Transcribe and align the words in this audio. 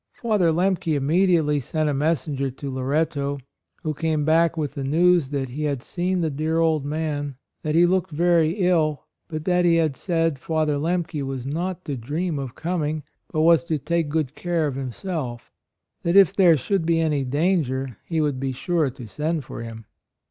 Father 0.13 0.51
Lemke 0.51 0.95
immediately 0.95 1.59
sent 1.59 1.87
a 1.87 1.93
messenger 1.93 2.49
to 2.49 2.71
Loretto, 2.73 3.37
who 3.83 3.93
came 3.93 4.25
back 4.25 4.57
with 4.57 4.71
the 4.73 4.83
news 4.83 5.29
that 5.29 5.49
he 5.49 5.65
had 5.65 5.83
seen 5.83 6.21
the 6.21 6.31
dear 6.31 6.57
old 6.57 6.83
man; 6.83 7.35
that 7.61 7.75
he 7.75 7.85
looked 7.85 8.09
very 8.09 8.53
ill, 8.53 9.03
but 9.27 9.45
that 9.45 9.63
he 9.63 9.75
had 9.75 9.95
said 9.95 10.39
Father 10.39 10.79
Lemke 10.79 11.21
was 11.21 11.45
not 11.45 11.85
to 11.85 11.95
dream 11.95 12.39
of 12.39 12.55
coming, 12.55 13.03
but 13.31 13.41
was 13.41 13.63
to 13.65 13.77
take 13.77 14.09
good 14.09 14.33
care 14.33 14.65
of 14.65 14.73
himself; 14.73 15.51
that 16.01 16.15
if 16.15 16.35
there 16.35 16.57
should 16.57 16.83
be 16.83 16.99
any 16.99 17.23
danger 17.23 17.95
he 18.03 18.19
would 18.21 18.39
be 18.39 18.51
sure 18.51 18.89
to 18.89 19.05
send 19.05 19.45
for 19.45 19.61
him. 19.61 19.85